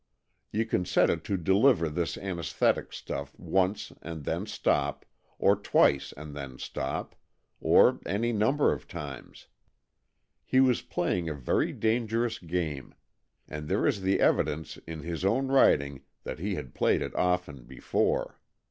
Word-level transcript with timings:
You 0.51 0.65
can 0.65 0.83
set 0.83 1.11
it 1.11 1.23
to 1.25 1.37
deliver 1.37 1.87
this 1.87 2.17
anaesthetic 2.17 2.91
stuff 2.91 3.37
once 3.37 3.91
and 4.01 4.23
then 4.23 4.45
stop^ 4.45 5.03
or 5.37 5.55
twice 5.55 6.11
and 6.17 6.35
then 6.35 6.57
stop, 6.57 7.15
or 7.59 7.99
any 8.07 8.33
number 8.33 8.73
of 8.73 8.87
times. 8.87 9.45
He 10.43 10.59
was 10.59 10.81
playing 10.81 11.29
a 11.29 11.35
very 11.35 11.71
dangerous 11.71 12.39
game, 12.39 12.95
and 13.47 13.67
there 13.69 13.85
is 13.85 14.01
the 14.01 14.19
evidence 14.21 14.77
in 14.87 15.01
his 15.01 15.23
own 15.23 15.49
writing 15.49 16.01
that 16.23 16.39
he 16.39 16.55
had 16.55 16.73
played 16.73 17.03
it 17.03 17.13
often 17.15 17.65
before. 17.65 18.39